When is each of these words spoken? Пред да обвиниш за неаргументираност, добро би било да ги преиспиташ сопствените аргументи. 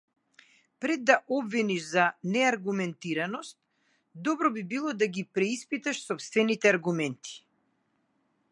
Пред 0.79 1.03
да 1.05 1.21
обвиниш 1.27 1.83
за 1.89 2.05
неаргументираност, 2.23 3.57
добро 4.15 4.51
би 4.57 4.63
било 4.63 4.93
да 4.93 5.07
ги 5.07 5.25
преиспиташ 5.33 6.03
сопствените 6.05 6.69
аргументи. 6.69 7.45